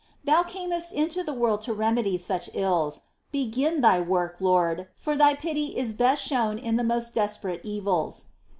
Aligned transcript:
Thou 0.23 0.41
camest 0.41 0.91
into 0.93 1.21
the 1.21 1.31
world 1.31 1.61
to 1.61 1.73
remedy 1.75 2.17
such 2.17 2.49
ills; 2.55 3.01
begin 3.31 3.81
Thy 3.81 3.99
work. 3.99 4.37
Lord, 4.39 4.87
for 4.95 5.15
Thy 5.15 5.35
pity 5.35 5.77
is 5.77 5.93
best 5.93 6.23
shown 6.25 6.57
in 6.57 6.75
the 6.75 6.83
most 6.83 7.13
desperate 7.13 7.61
evils. 7.63 8.25